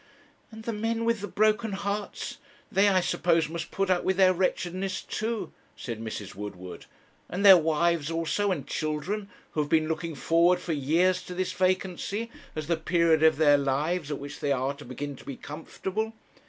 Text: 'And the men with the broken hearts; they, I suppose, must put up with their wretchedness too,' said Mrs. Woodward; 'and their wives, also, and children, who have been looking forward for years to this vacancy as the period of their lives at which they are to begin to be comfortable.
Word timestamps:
'And 0.51 0.63
the 0.63 0.73
men 0.73 1.05
with 1.05 1.21
the 1.21 1.27
broken 1.27 1.73
hearts; 1.73 2.39
they, 2.71 2.89
I 2.89 3.01
suppose, 3.01 3.47
must 3.47 3.69
put 3.69 3.91
up 3.91 4.03
with 4.03 4.17
their 4.17 4.33
wretchedness 4.33 5.03
too,' 5.03 5.53
said 5.77 6.01
Mrs. 6.01 6.33
Woodward; 6.33 6.87
'and 7.29 7.45
their 7.45 7.55
wives, 7.55 8.09
also, 8.09 8.51
and 8.51 8.65
children, 8.65 9.29
who 9.51 9.59
have 9.59 9.69
been 9.69 9.87
looking 9.87 10.15
forward 10.15 10.57
for 10.59 10.73
years 10.73 11.21
to 11.25 11.35
this 11.35 11.53
vacancy 11.53 12.31
as 12.55 12.65
the 12.65 12.77
period 12.77 13.21
of 13.21 13.37
their 13.37 13.59
lives 13.59 14.09
at 14.09 14.17
which 14.17 14.39
they 14.39 14.51
are 14.51 14.73
to 14.73 14.85
begin 14.85 15.15
to 15.17 15.23
be 15.23 15.35
comfortable. 15.37 16.13